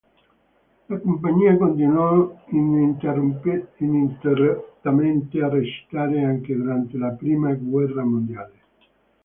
La 0.87 0.97
compagnia 0.97 1.55
continuò 1.57 2.35
ininterrottamente 2.47 5.41
a 5.43 5.47
recitare 5.47 6.23
anche 6.23 6.55
durante 6.55 6.97
la 6.97 7.11
Prima 7.11 7.53
guerra 7.53 8.03
mondiale. 8.03 8.59